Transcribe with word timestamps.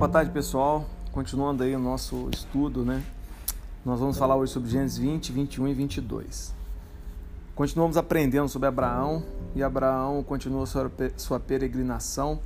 Boa 0.00 0.08
tarde, 0.08 0.30
pessoal. 0.30 0.86
Continuando 1.12 1.62
aí 1.62 1.76
o 1.76 1.78
nosso 1.78 2.30
estudo, 2.32 2.86
né? 2.86 3.04
Nós 3.84 4.00
vamos 4.00 4.16
falar 4.16 4.34
hoje 4.34 4.50
sobre 4.50 4.70
Gênesis 4.70 4.96
20, 4.96 5.30
21 5.30 5.68
e 5.68 5.74
22. 5.74 6.54
Continuamos 7.54 7.98
aprendendo 7.98 8.48
sobre 8.48 8.66
Abraão 8.66 9.22
e 9.54 9.62
Abraão 9.62 10.22
continua 10.22 10.64
sua, 10.64 10.90
sua 11.18 11.38
peregrinação 11.38 12.40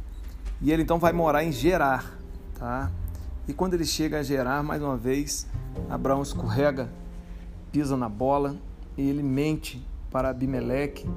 e 0.61 0.73
ele 0.73 0.83
então 0.83 0.99
vai 0.99 1.13
morar 1.13 1.45
em 1.45 1.53
Gerar, 1.53 2.19
tá? 2.59 2.91
E 3.47 3.55
quando 3.55 3.75
ele 3.75 3.85
chega 3.85 4.19
a 4.19 4.23
Gerar, 4.25 4.65
mais 4.65 4.83
uma 4.83 4.97
vez, 4.97 5.47
Abraão 5.89 6.23
escorrega, 6.23 6.91
pisa 7.71 7.97
na 7.97 8.09
bola 8.09 8.57
e 8.99 9.09
ele 9.09 9.23
mente 9.23 9.81
para 10.11 10.31
Abimeleque, 10.31 11.09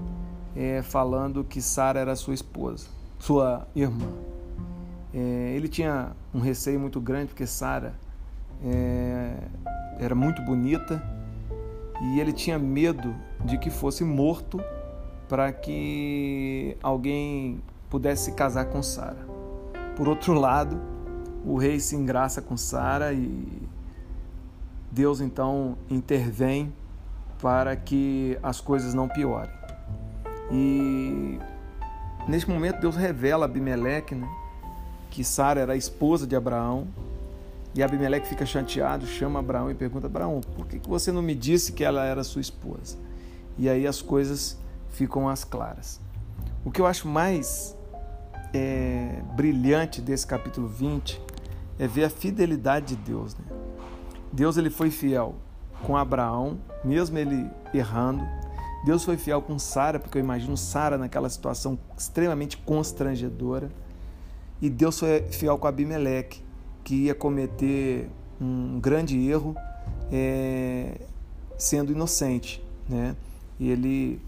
é, 0.55 0.83
falando 0.83 1.43
que 1.43 1.63
Sara 1.63 1.99
era 1.99 2.15
sua 2.15 2.35
esposa, 2.35 2.89
sua 3.17 3.67
irmã. 3.75 4.36
É, 5.13 5.53
ele 5.55 5.67
tinha 5.67 6.11
um 6.33 6.39
receio 6.39 6.79
muito 6.79 6.99
grande 6.99 7.27
porque 7.27 7.47
Sara 7.47 7.93
é, 8.63 9.37
era 9.99 10.13
muito 10.13 10.41
bonita 10.41 11.01
e 12.01 12.19
ele 12.19 12.33
tinha 12.33 12.59
medo 12.59 13.15
de 13.45 13.57
que 13.57 13.69
fosse 13.69 14.03
morto 14.03 14.59
para 15.27 15.51
que 15.51 16.77
alguém 16.81 17.61
pudesse 17.89 18.25
se 18.25 18.31
casar 18.33 18.65
com 18.65 18.81
Sara. 18.83 19.27
Por 19.95 20.07
outro 20.07 20.33
lado, 20.33 20.79
o 21.45 21.57
rei 21.57 21.79
se 21.79 21.95
engraça 21.95 22.41
com 22.41 22.55
Sara 22.55 23.13
e 23.13 23.67
Deus 24.91 25.21
então 25.21 25.77
intervém 25.89 26.73
para 27.41 27.75
que 27.75 28.37
as 28.41 28.61
coisas 28.61 28.93
não 28.93 29.07
piorem. 29.07 29.51
E 30.51 31.39
neste 32.27 32.49
momento 32.49 32.79
Deus 32.79 32.95
revela 32.95 33.45
a 33.45 33.47
Abimeleque, 33.49 34.15
né? 34.15 34.27
Que 35.09 35.23
Sara 35.23 35.61
era 35.61 35.73
a 35.73 35.75
esposa 35.75 36.25
de 36.25 36.35
Abraão. 36.35 36.87
E 37.75 37.83
Abimeleque 37.83 38.27
fica 38.27 38.45
chateado, 38.45 39.05
chama 39.05 39.39
Abraão 39.39 39.69
e 39.69 39.75
pergunta: 39.75 40.07
Abraão, 40.07 40.41
por 40.41 40.65
que 40.65 40.79
você 40.87 41.11
não 41.11 41.21
me 41.21 41.35
disse 41.35 41.73
que 41.73 41.83
ela 41.83 42.05
era 42.05 42.23
sua 42.23 42.41
esposa? 42.41 42.97
E 43.57 43.69
aí 43.69 43.85
as 43.85 44.01
coisas 44.01 44.57
ficam 44.89 45.29
às 45.29 45.43
claras. 45.43 45.99
O 46.65 46.71
que 46.71 46.81
eu 46.81 46.85
acho 46.85 47.07
mais 47.07 47.75
é, 48.53 49.21
brilhante 49.35 50.01
desse 50.01 50.25
capítulo 50.25 50.67
20 50.67 51.21
é 51.79 51.87
ver 51.87 52.05
a 52.05 52.09
fidelidade 52.09 52.95
de 52.95 52.95
Deus. 52.95 53.35
Né? 53.35 53.45
Deus 54.31 54.57
ele 54.57 54.69
foi 54.69 54.89
fiel 54.89 55.35
com 55.83 55.95
Abraão, 55.95 56.59
mesmo 56.83 57.17
ele 57.17 57.49
errando. 57.73 58.25
Deus 58.85 59.03
foi 59.03 59.17
fiel 59.17 59.41
com 59.41 59.57
Sara, 59.59 59.99
porque 59.99 60.17
eu 60.17 60.21
imagino 60.21 60.55
Sara 60.55 60.97
naquela 60.97 61.29
situação 61.29 61.77
extremamente 61.97 62.57
constrangedora. 62.57 63.69
E 64.61 64.69
Deus 64.69 64.99
foi 64.99 65.23
fiel 65.29 65.57
com 65.57 65.67
Abimeleque, 65.67 66.41
que 66.83 66.95
ia 67.05 67.15
cometer 67.15 68.09
um 68.41 68.79
grande 68.79 69.17
erro 69.27 69.55
é, 70.11 70.99
sendo 71.57 71.91
inocente. 71.91 72.63
Né? 72.89 73.15
E 73.59 73.69
ele 73.69 74.21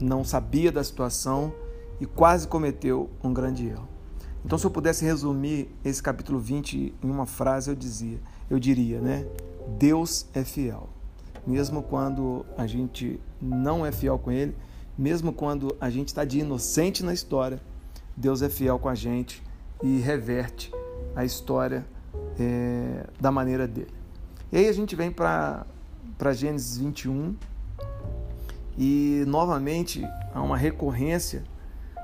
não 0.00 0.24
sabia 0.24 0.72
da 0.72 0.82
situação 0.82 1.52
e 2.00 2.06
quase 2.06 2.48
cometeu 2.48 3.10
um 3.22 3.32
grande 3.32 3.66
erro. 3.66 3.88
Então, 4.44 4.56
se 4.56 4.64
eu 4.64 4.70
pudesse 4.70 5.04
resumir 5.04 5.68
esse 5.84 6.02
capítulo 6.02 6.38
20 6.38 6.94
em 7.02 7.10
uma 7.10 7.26
frase, 7.26 7.68
eu 7.70 7.74
dizia, 7.74 8.20
eu 8.48 8.60
diria, 8.60 9.00
né? 9.00 9.26
Deus 9.76 10.26
é 10.32 10.44
fiel. 10.44 10.88
Mesmo 11.44 11.82
quando 11.82 12.46
a 12.56 12.66
gente 12.66 13.18
não 13.42 13.84
é 13.84 13.90
fiel 13.90 14.18
com 14.18 14.30
ele, 14.30 14.56
mesmo 14.96 15.32
quando 15.32 15.76
a 15.80 15.90
gente 15.90 16.08
está 16.08 16.24
de 16.24 16.38
inocente 16.38 17.04
na 17.04 17.12
história, 17.12 17.60
Deus 18.16 18.40
é 18.40 18.48
fiel 18.48 18.78
com 18.78 18.88
a 18.88 18.94
gente 18.94 19.42
e 19.82 19.98
reverte 19.98 20.72
a 21.14 21.24
história 21.24 21.84
é, 22.38 23.06
da 23.20 23.30
maneira 23.30 23.66
dele. 23.66 23.94
E 24.52 24.58
aí 24.58 24.68
a 24.68 24.72
gente 24.72 24.94
vem 24.94 25.10
para 25.10 25.66
Gênesis 26.32 26.78
21 26.78 27.34
e 28.78 29.24
novamente 29.26 30.06
há 30.34 30.42
uma 30.42 30.56
recorrência 30.56 31.42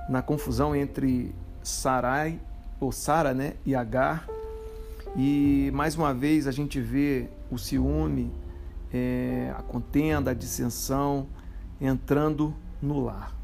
na 0.09 0.23
confusão 0.23 0.75
entre 0.75 1.35
Sarai 1.63 2.41
ou 2.81 2.91
Sara, 2.91 3.33
né, 3.33 3.55
e 3.65 3.75
Agar. 3.75 4.27
E 5.17 5.71
mais 5.75 5.95
uma 5.95 6.13
vez 6.13 6.47
a 6.47 6.51
gente 6.51 6.81
vê 6.81 7.29
o 7.51 7.59
ciúme, 7.59 8.33
é, 8.93 9.53
a 9.57 9.63
contenda, 9.63 10.31
a 10.31 10.35
dissensão 10.35 11.27
entrando 11.81 12.55
no 12.81 13.05
lar. 13.05 13.35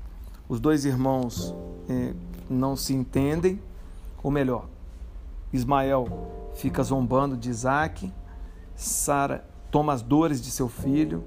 Os 0.49 0.61
dois 0.61 0.85
irmãos 0.85 1.55
é, 1.89 2.15
não 2.49 2.75
se 2.75 2.95
entendem, 2.95 3.61
ou 4.23 4.31
melhor, 4.31 4.67
Ismael 5.53 6.07
fica 6.55 6.83
zombando 6.83 7.37
de 7.37 7.49
Isaac, 7.49 8.13
Sara 8.75 9.45
toma 9.71 9.93
as 9.93 10.03
dores 10.03 10.41
de 10.41 10.51
seu 10.51 10.69
filho 10.69 11.25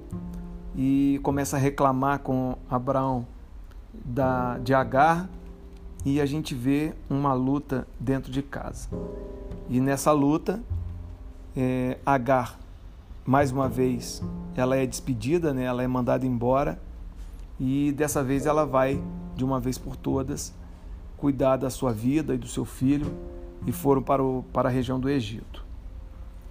e 0.74 1.20
começa 1.22 1.56
a 1.56 1.60
reclamar 1.60 2.20
com 2.20 2.56
Abraão 2.68 3.26
da, 3.92 4.58
de 4.58 4.74
Agar 4.74 5.28
e 6.04 6.20
a 6.20 6.26
gente 6.26 6.54
vê 6.54 6.94
uma 7.08 7.32
luta 7.34 7.86
dentro 8.00 8.32
de 8.32 8.42
casa. 8.42 8.88
E 9.68 9.80
nessa 9.80 10.12
luta, 10.12 10.62
é, 11.56 11.98
Agar, 12.04 12.58
mais 13.24 13.52
uma 13.52 13.68
vez, 13.68 14.22
ela 14.56 14.76
é 14.76 14.86
despedida, 14.86 15.54
né? 15.54 15.64
ela 15.64 15.82
é 15.82 15.86
mandada 15.86 16.26
embora 16.26 16.80
e 17.60 17.92
dessa 17.92 18.22
vez 18.24 18.46
ela 18.46 18.66
vai, 18.66 19.02
de 19.36 19.44
uma 19.44 19.60
vez 19.60 19.78
por 19.78 19.94
todas, 19.94 20.52
cuidar 21.22 21.56
da 21.56 21.70
sua 21.70 21.92
vida 21.92 22.34
e 22.34 22.36
do 22.36 22.48
seu 22.48 22.64
filho 22.64 23.06
e 23.64 23.70
foram 23.70 24.02
para, 24.02 24.20
o, 24.20 24.44
para 24.52 24.68
a 24.68 24.72
região 24.72 24.98
do 24.98 25.08
Egito. 25.08 25.64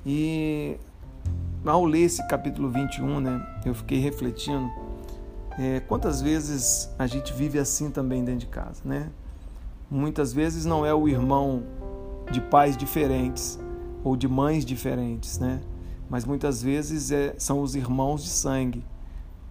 E 0.05 0.77
ao 1.65 1.83
ler 1.83 2.03
esse 2.03 2.25
capítulo 2.29 2.69
21, 2.69 3.19
né, 3.19 3.61
eu 3.65 3.75
fiquei 3.75 3.99
refletindo 3.99 4.71
é, 5.59 5.81
quantas 5.81 6.21
vezes 6.21 6.89
a 6.97 7.05
gente 7.05 7.33
vive 7.33 7.59
assim 7.59 7.91
também 7.91 8.23
dentro 8.23 8.39
de 8.39 8.45
casa, 8.45 8.81
né? 8.85 9.09
Muitas 9.89 10.31
vezes 10.31 10.63
não 10.63 10.85
é 10.85 10.93
o 10.93 11.05
irmão 11.05 11.63
de 12.31 12.39
pais 12.39 12.77
diferentes 12.77 13.59
ou 14.05 14.15
de 14.15 14.25
mães 14.25 14.63
diferentes, 14.63 15.37
né? 15.37 15.59
Mas 16.09 16.23
muitas 16.23 16.63
vezes 16.63 17.11
é, 17.11 17.35
são 17.37 17.61
os 17.61 17.75
irmãos 17.75 18.23
de 18.23 18.29
sangue. 18.29 18.85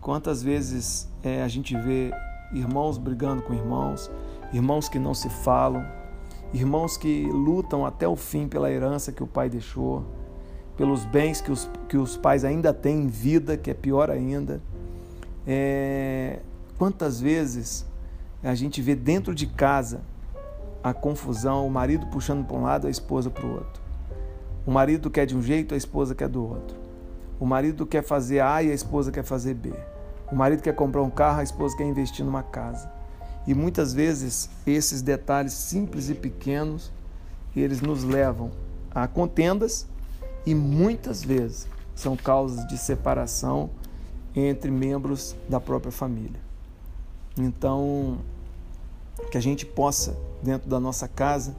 Quantas 0.01 0.43
vezes 0.43 1.13
é, 1.23 1.43
a 1.43 1.49
gente 1.49 1.77
vê 1.77 2.11
irmãos 2.55 2.97
brigando 2.97 3.43
com 3.43 3.53
irmãos, 3.53 4.11
irmãos 4.53 4.89
que 4.89 4.99
não 4.99 5.15
se 5.15 5.29
falam, 5.29 5.85
irmãos 6.53 6.97
que 6.97 7.27
lutam 7.27 7.87
até 7.87 8.07
o 8.07 8.17
fim 8.17 8.49
pela 8.49 8.71
herança 8.71 9.13
que 9.13 9.23
o 9.23 9.27
pai 9.27 9.49
deixou, 9.49 10.05
pelos 10.77 11.05
bens 11.05 11.41
que 11.41 11.53
os, 11.53 11.71
que 11.89 11.97
os 11.97 12.17
pais 12.17 12.45
ainda 12.45 12.73
têm 12.73 13.03
em 13.03 13.07
vida, 13.07 13.57
que 13.57 13.71
é 13.71 13.75
pior 13.75 14.11
ainda. 14.11 14.61
É, 15.47 16.41
quantas 16.79 17.21
vezes 17.21 17.87
a 18.43 18.55
gente 18.55 18.81
vê 18.81 18.95
dentro 18.95 19.35
de 19.35 19.47
casa 19.47 20.01
a 20.83 20.95
confusão, 20.95 21.67
o 21.67 21.71
marido 21.71 22.07
puxando 22.07 22.45
para 22.47 22.57
um 22.57 22.63
lado, 22.63 22.87
a 22.87 22.91
esposa 22.91 23.31
para 23.31 23.45
o 23.45 23.53
outro. 23.53 23.83
O 24.67 24.71
marido 24.71 25.11
quer 25.11 25.27
de 25.27 25.37
um 25.37 25.43
jeito, 25.43 25.75
a 25.75 25.77
esposa 25.77 26.15
quer 26.15 26.29
do 26.29 26.43
outro. 26.43 26.77
O 27.39 27.47
marido 27.47 27.87
quer 27.87 28.03
fazer 28.03 28.41
A 28.41 28.63
e 28.63 28.71
a 28.71 28.75
esposa 28.75 29.11
quer 29.13 29.25
fazer 29.25 29.55
B. 29.55 29.73
O 30.31 30.35
marido 30.35 30.63
quer 30.63 30.75
comprar 30.75 31.03
um 31.03 31.11
carro, 31.11 31.41
a 31.41 31.43
esposa 31.43 31.77
quer 31.77 31.85
investir 31.85 32.25
numa 32.25 32.43
casa. 32.43 32.91
E 33.47 33.55
muitas 33.55 33.93
vezes 33.93 34.51
esses 34.67 35.03
detalhes 35.03 35.53
simples 35.53 36.11
e 36.11 36.15
pequenos, 36.15 36.93
eles 37.55 37.81
nos 37.81 38.05
levam 38.05 38.51
a 38.91 39.07
contendas 39.09 39.87
e 40.47 40.55
muitas 40.55 41.23
vezes 41.23 41.67
são 41.95 42.17
causas 42.17 42.67
de 42.67 42.79
separação 42.79 43.71
entre 44.35 44.71
membros 44.71 45.35
da 45.49 45.61
própria 45.61 45.93
família. 45.93 46.41
Então, 47.37 48.19
que 49.31 49.39
a 49.39 49.41
gente 49.41 49.67
possa, 49.67 50.17
dentro 50.43 50.69
da 50.69 50.79
nossa 50.79 51.09
casa, 51.09 51.55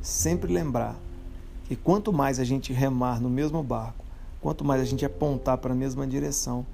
sempre 0.00 0.52
lembrar 0.52 0.96
que 1.64 1.76
quanto 1.76 2.12
mais 2.12 2.38
a 2.38 2.44
gente 2.44 2.72
remar 2.72 3.20
no 3.20 3.30
mesmo 3.30 3.62
barco, 3.62 4.04
quanto 4.40 4.64
mais 4.64 4.80
a 4.80 4.84
gente 4.84 5.04
apontar 5.04 5.58
para 5.58 5.72
a 5.72 5.76
mesma 5.76 6.06
direção, 6.06 6.66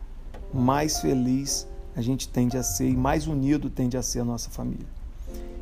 mais 0.52 1.00
feliz 1.00 1.66
a 1.96 2.02
gente 2.02 2.28
tende 2.28 2.58
a 2.58 2.62
ser 2.62 2.90
e 2.90 2.96
mais 2.96 3.26
unido 3.26 3.70
tende 3.70 3.96
a 3.96 4.02
ser 4.02 4.20
a 4.20 4.25
nossa 4.25 4.50
família. 4.50 4.87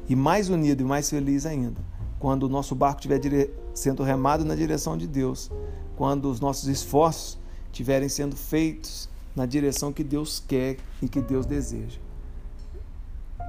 E 0.08 0.16
mais 0.16 0.48
unido 0.48 0.80
e 0.80 0.84
mais 0.84 1.08
feliz 1.08 1.46
ainda, 1.46 1.80
quando 2.18 2.42
o 2.42 2.48
nosso 2.48 2.74
barco 2.74 2.98
estiver 2.98 3.50
sendo 3.72 4.02
remado 4.02 4.44
na 4.44 4.56
direção 4.56 4.98
de 4.98 5.06
Deus, 5.06 5.48
quando 5.96 6.28
os 6.28 6.40
nossos 6.40 6.68
esforços 6.68 7.38
estiverem 7.66 8.08
sendo 8.08 8.34
feitos 8.34 9.08
na 9.34 9.46
direção 9.46 9.92
que 9.92 10.02
Deus 10.02 10.42
quer 10.46 10.76
e 11.00 11.08
que 11.08 11.20
Deus 11.20 11.46
deseja. 11.46 12.00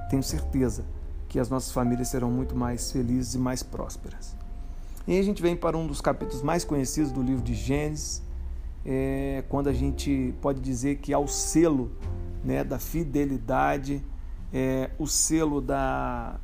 Tenho 0.08 0.22
certeza 0.22 0.84
que 1.28 1.40
as 1.40 1.48
nossas 1.48 1.72
famílias 1.72 2.08
serão 2.08 2.30
muito 2.30 2.54
mais 2.54 2.92
felizes 2.92 3.34
e 3.34 3.38
mais 3.38 3.64
prósperas. 3.64 4.36
E 5.08 5.12
aí 5.12 5.18
a 5.18 5.22
gente 5.24 5.42
vem 5.42 5.56
para 5.56 5.76
um 5.76 5.86
dos 5.86 6.00
capítulos 6.00 6.42
mais 6.42 6.64
conhecidos 6.64 7.10
do 7.10 7.20
livro 7.20 7.42
de 7.42 7.54
Gênesis, 7.54 8.22
é, 8.84 9.42
quando 9.48 9.68
a 9.68 9.72
gente 9.72 10.32
pode 10.40 10.60
dizer 10.60 10.98
que 10.98 11.12
há 11.12 11.18
o 11.18 11.26
selo 11.26 11.90
né, 12.46 12.62
da 12.62 12.78
fidelidade, 12.78 14.02
é, 14.54 14.90
o 14.98 15.06
selo 15.06 15.60
da 15.60 16.38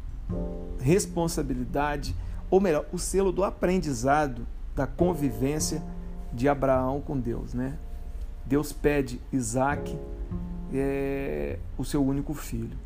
responsabilidade, 0.80 2.16
ou 2.50 2.60
melhor, 2.60 2.84
o 2.92 2.98
selo 2.98 3.30
do 3.30 3.44
aprendizado 3.44 4.44
da 4.74 4.86
convivência 4.86 5.80
de 6.32 6.48
Abraão 6.48 7.00
com 7.00 7.18
Deus, 7.18 7.54
né? 7.54 7.78
Deus 8.44 8.72
pede 8.72 9.20
Isaac, 9.32 9.96
é, 10.74 11.58
o 11.78 11.84
seu 11.84 12.04
único 12.04 12.34
filho. 12.34 12.76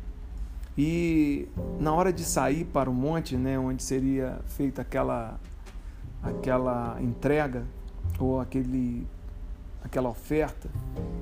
E 0.77 1.47
na 1.79 1.91
hora 1.93 2.13
de 2.13 2.23
sair 2.23 2.65
para 2.65 2.87
o 2.87 2.93
monte, 2.93 3.35
né, 3.35 3.57
onde 3.57 3.81
seria 3.81 4.39
feita 4.45 4.83
aquela, 4.83 5.39
aquela 6.21 7.01
entrega 7.01 7.65
ou 8.19 8.39
aquele, 8.39 9.07
aquela 9.83 10.09
oferta, 10.09 10.69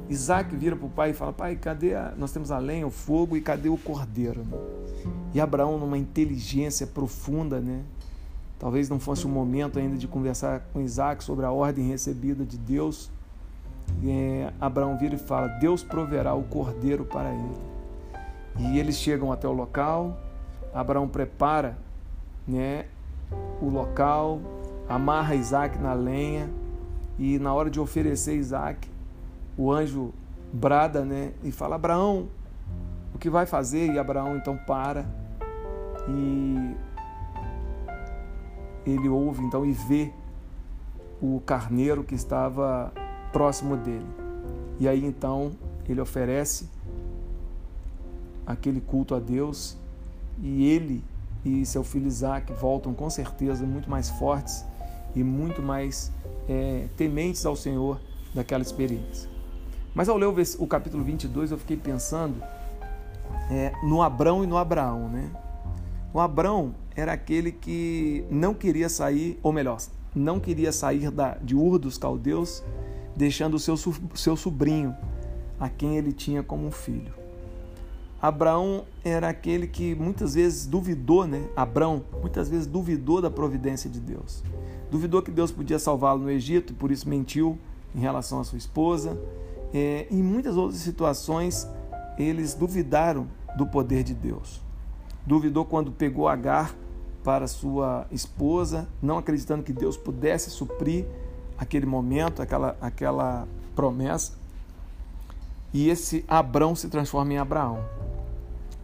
Isaac 0.10 0.56
vira 0.56 0.76
para 0.76 0.86
o 0.86 0.90
pai 0.90 1.10
e 1.12 1.14
fala: 1.14 1.34
Pai, 1.34 1.56
cadê 1.56 1.96
a, 1.96 2.14
nós 2.18 2.32
temos 2.32 2.52
a 2.52 2.58
lenha, 2.58 2.86
o 2.86 2.92
fogo 2.92 3.36
e 3.36 3.42
cadê 3.42 3.70
o 3.70 3.78
cordeiro? 3.78 4.42
Né? 4.44 4.58
E 5.34 5.42
Abraão, 5.42 5.78
numa 5.78 5.98
inteligência 5.98 6.86
profunda, 6.86 7.60
né, 7.60 7.82
talvez 8.60 8.88
não 8.88 9.00
fosse 9.00 9.26
o 9.26 9.30
momento 9.30 9.80
ainda 9.80 9.98
de 9.98 10.08
conversar 10.08 10.62
com 10.72 10.82
Isaac 10.82 11.24
sobre 11.24 11.46
a 11.46 11.52
ordem 11.52 11.88
recebida 11.88 12.46
de 12.46 12.58
Deus. 12.58 13.12
É, 14.04 14.52
Abraão 14.60 14.98
vira 14.98 15.16
e 15.16 15.20
fala: 15.20 15.48
Deus 15.48 15.84
proverá 15.84 16.34
o 16.34 16.44
cordeiro 16.44 17.06
para 17.06 17.34
ele. 17.34 17.76
E 18.58 18.80
eles 18.80 18.96
chegam 18.96 19.32
até 19.32 19.48
o 19.48 19.52
local, 19.52 20.18
Abraão 20.74 21.08
prepara 21.08 21.78
né, 22.48 22.86
o 23.62 23.70
local, 23.70 24.40
amarra 24.88 25.36
Isaac 25.36 25.78
na 25.78 25.94
lenha 25.94 26.50
e 27.18 27.40
na 27.40 27.54
hora 27.54 27.70
de 27.70 27.80
oferecer 27.80 28.36
Isaac, 28.36 28.90
o 29.58 29.72
anjo 29.72 30.14
brada 30.52 31.04
né, 31.04 31.34
e 31.44 31.52
fala: 31.52 31.76
Abraão, 31.76 32.28
o 33.14 33.18
que 33.18 33.30
vai 33.30 33.46
fazer? 33.46 33.92
E 33.92 34.00
Abraão 34.00 34.36
então 34.38 34.58
para 34.58 35.06
e 36.08 36.76
ele 38.86 39.10
ouve 39.10 39.44
então 39.44 39.66
e 39.66 39.72
vê 39.72 40.12
o 41.22 41.42
carneiro 41.46 42.04
que 42.04 42.14
estava 42.14 42.94
próximo 43.34 43.76
dele. 43.76 44.06
E 44.80 44.88
aí 44.88 45.04
então 45.04 45.52
ele 45.88 46.02
oferece 46.02 46.70
aquele 48.46 48.80
culto 48.80 49.16
a 49.16 49.20
Deus 49.20 49.78
e 50.40 50.66
ele 50.70 51.04
e 51.44 51.66
seu 51.66 51.84
filho 51.84 52.08
Isaac 52.08 52.52
voltam 52.54 52.94
com 52.94 53.10
certeza 53.10 53.66
muito 53.66 53.90
mais 53.90 54.10
fortes 54.10 54.66
e 55.16 55.24
muito 55.24 55.62
mais 55.62 56.12
é, 56.50 56.88
tementes 56.98 57.46
ao 57.46 57.56
Senhor 57.56 58.00
daquela 58.34 58.64
experiência. 58.64 59.35
Mas 59.96 60.10
ao 60.10 60.18
ler 60.18 60.28
o 60.28 60.68
capítulo 60.68 61.04
22 61.06 61.52
eu 61.52 61.58
fiquei 61.58 61.78
pensando 61.78 62.44
é, 63.50 63.72
no 63.82 64.02
Abrão 64.02 64.44
e 64.44 64.48
no 64.48 64.58
Abraão, 64.58 65.08
né? 65.08 65.32
O 66.14 66.20
Abrão 66.20 66.76
era 66.96 67.14
aquele 67.14 67.52
que 67.52 68.26
não 68.30 68.54
queria 68.54 68.90
sair, 68.90 69.40
ou 69.42 69.54
melhor, 69.54 69.78
não 70.14 70.38
queria 70.40 70.74
sair 70.74 71.10
da, 71.10 71.36
de 71.36 71.56
Ur 71.56 71.80
dos 71.80 71.98
Caldeus, 71.98 72.62
deixando 73.16 73.56
o 73.56 73.60
seu, 73.60 73.78
seu 74.14 74.36
sobrinho, 74.36 74.94
a 75.58 75.70
quem 75.70 75.98
ele 75.98 76.12
tinha 76.12 76.44
como 76.44 76.70
filho. 76.72 77.14
Abraão 78.22 78.86
era 79.04 79.30
aquele 79.30 79.68
que 79.68 79.96
muitas 79.96 80.34
vezes 80.34 80.66
duvidou, 80.66 81.26
né? 81.26 81.48
Abrão 81.56 82.04
muitas 82.22 82.50
vezes 82.50 82.66
duvidou 82.68 83.22
da 83.22 83.30
providência 83.30 83.90
de 83.90 84.00
Deus. 84.00 84.44
Duvidou 84.92 85.22
que 85.22 85.32
Deus 85.32 85.52
podia 85.52 85.80
salvá-lo 85.80 86.24
no 86.24 86.30
Egito 86.30 86.74
e 86.74 86.76
por 86.76 86.92
isso 86.92 87.08
mentiu 87.08 87.58
em 87.94 88.00
relação 88.00 88.40
à 88.40 88.44
sua 88.44 88.58
esposa. 88.58 89.18
É, 89.78 90.08
em 90.10 90.24
muitas 90.24 90.56
outras 90.56 90.80
situações, 90.80 91.68
eles 92.18 92.54
duvidaram 92.54 93.28
do 93.58 93.68
poder 93.68 94.04
de 94.04 94.14
Deus. 94.14 94.62
Duvidou 95.26 95.66
quando 95.66 95.92
pegou 95.92 96.30
Agar 96.30 96.74
para 97.26 97.46
sua 97.46 98.08
esposa, 98.10 98.88
não 99.02 99.18
acreditando 99.18 99.64
que 99.64 99.74
Deus 99.74 99.98
pudesse 99.98 100.50
suprir 100.50 101.06
aquele 101.58 101.86
momento, 101.86 102.42
aquela, 102.42 102.78
aquela 102.80 103.46
promessa. 103.76 104.32
E 105.74 105.90
esse 105.90 106.24
Abrão 106.26 106.74
se 106.74 106.88
transforma 106.88 107.34
em 107.34 107.38
Abraão 107.38 107.84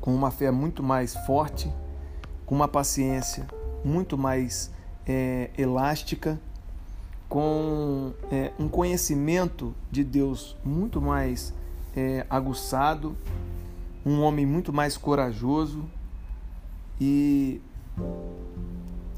com 0.02 0.14
uma 0.14 0.30
fé 0.30 0.52
muito 0.52 0.84
mais 0.84 1.16
forte, 1.26 1.72
com 2.46 2.54
uma 2.54 2.68
paciência 2.68 3.48
muito 3.86 4.18
mais 4.18 4.72
é, 5.08 5.52
elástica, 5.58 6.38
com 7.32 8.12
é, 8.30 8.52
um 8.60 8.68
conhecimento 8.68 9.74
de 9.90 10.04
Deus 10.04 10.58
muito 10.66 11.02
mais 11.02 11.54
é, 11.96 12.26
aguçado, 12.30 13.16
um 14.06 14.20
homem 14.20 14.46
muito 14.46 14.74
mais 14.74 14.98
corajoso 14.98 15.86
e 17.00 17.62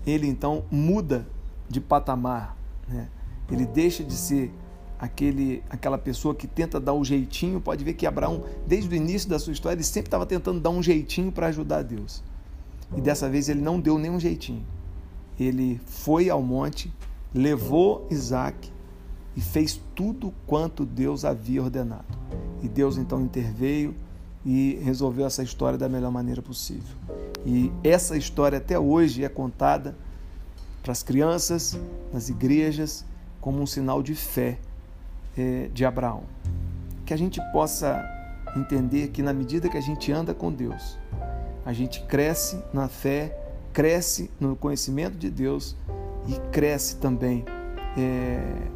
ele 0.06 0.28
então 0.28 0.64
muda 0.70 1.28
de 1.68 1.82
patamar, 1.82 2.56
né? 2.88 3.10
ele 3.52 3.66
deixa 3.66 4.04
de 4.04 4.14
ser 4.14 4.54
aquele, 5.00 5.64
aquela 5.68 5.98
pessoa 5.98 6.36
que 6.36 6.46
tenta 6.46 6.80
dar 6.80 6.94
um 6.94 7.04
jeitinho. 7.04 7.60
Pode 7.60 7.84
ver 7.84 7.96
que 7.96 8.06
Abraão, 8.06 8.44
desde 8.68 8.94
o 8.94 8.96
início 8.96 9.28
da 9.28 9.40
sua 9.40 9.54
história, 9.54 9.76
ele 9.76 9.84
sempre 9.84 10.10
estava 10.10 10.28
tentando 10.28 10.60
dar 10.60 10.70
um 10.70 10.84
jeitinho 10.84 11.32
para 11.32 11.48
ajudar 11.48 11.82
Deus. 11.82 12.24
E 12.96 13.02
dessa 13.02 13.28
vez 13.28 13.50
ele 13.50 13.62
não 13.62 13.80
deu 13.80 13.98
nenhum 13.98 14.20
jeitinho. 14.20 14.64
Ele 15.40 15.82
foi 15.88 16.30
ao 16.30 16.44
monte, 16.44 16.94
levou 17.34 18.08
Isaac 18.12 18.72
e 19.36 19.42
fez 19.42 19.80
tudo 19.96 20.34
quanto 20.46 20.86
Deus 20.86 21.26
havia 21.26 21.62
ordenado. 21.62 22.06
E 22.62 22.68
Deus 22.68 22.98
então 22.98 23.22
interveio 23.22 23.96
e 24.46 24.80
resolveu 24.84 25.26
essa 25.26 25.42
história 25.42 25.78
da 25.78 25.90
melhor 25.90 26.12
maneira 26.12 26.42
possível. 26.42 26.96
E 27.46 27.72
essa 27.84 28.16
história 28.16 28.58
até 28.58 28.78
hoje 28.78 29.24
é 29.24 29.30
contada 29.30 29.96
para 30.82 30.92
as 30.92 31.02
crianças, 31.02 31.78
nas 32.12 32.30
igrejas, 32.30 33.06
como 33.40 33.62
um 33.62 33.66
sinal 33.66 34.04
de 34.04 34.16
fé 34.16 34.60
é, 35.38 35.70
de 35.74 35.86
Abraão. 35.86 36.24
Que 37.06 37.14
a 37.14 37.18
gente 37.18 37.42
possa 37.52 38.04
entender 38.56 39.10
que 39.10 39.22
na 39.22 39.34
medida 39.34 39.70
que 39.70 39.78
a 39.78 39.82
gente 39.82 40.12
anda 40.12 40.34
com 40.34 40.52
Deus, 40.52 40.98
a 41.66 41.74
gente 41.74 42.02
cresce 42.04 42.62
na 42.74 42.88
fé, 42.88 43.38
cresce 43.72 44.30
no 44.40 44.56
conhecimento 44.56 45.18
de 45.18 45.30
Deus 45.30 45.76
e 46.28 46.40
cresce 46.52 46.98
também 46.98 47.44
é, 47.98 48.68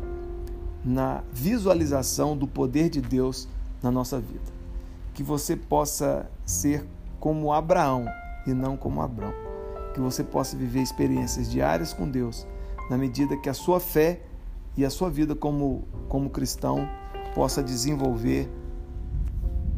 na 0.84 1.24
visualização 1.32 2.38
do 2.38 2.48
poder 2.48 2.90
de 2.90 3.02
Deus 3.02 3.48
na 3.82 3.92
nossa 3.92 4.20
vida. 4.20 4.58
Que 5.14 5.24
você 5.24 5.56
possa 5.56 6.30
ser 6.46 6.86
como 7.20 7.52
Abraão 7.52 8.06
e 8.46 8.54
não 8.54 8.78
como 8.78 9.02
Abraão. 9.02 9.34
Que 9.94 10.00
você 10.00 10.24
possa 10.24 10.56
viver 10.56 10.82
experiências 10.82 11.50
diárias 11.50 11.94
com 11.94 12.10
Deus, 12.10 12.46
na 12.90 12.98
medida 12.98 13.36
que 13.38 13.50
a 13.50 13.54
sua 13.54 13.80
fé 13.80 14.22
e 14.76 14.86
a 14.86 14.90
sua 14.90 15.10
vida 15.10 15.36
como, 15.36 15.84
como 16.08 16.30
cristão 16.30 16.88
possa 17.34 17.64
desenvolver 17.64 18.50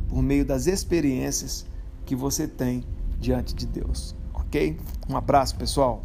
por 0.10 0.22
meio 0.22 0.44
das 0.44 0.67
experiências 0.67 1.65
que 2.05 2.15
você 2.15 2.48
tem 2.48 2.84
diante 3.20 3.53
de 3.53 3.65
Deus. 3.65 4.15
Ok? 4.34 4.77
Um 5.08 5.15
abraço, 5.15 5.55
pessoal. 5.55 6.03